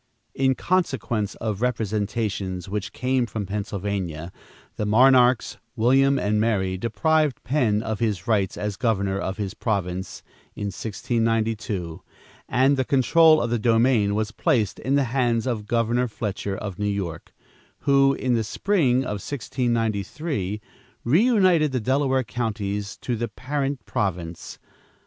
[0.33, 4.31] In consequence of representations which came from Pennsylvania,
[4.75, 10.23] the monarchs William and Mary deprived Penn of his rights as governor of his province,
[10.55, 12.01] in 1692,
[12.49, 16.79] and the control of the domain was placed in the hands of Governor Fletcher of
[16.79, 17.31] New York,
[17.81, 20.59] who, in the spring of 1693,
[21.03, 24.57] reunited the Delaware counties to the parent province.